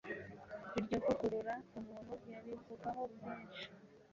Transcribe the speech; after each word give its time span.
Iryo 0.79 0.97
vugurura 1.03 1.53
umuntu 1.79 2.13
yarivugaho 2.33 3.01
byinshi. 3.13 3.65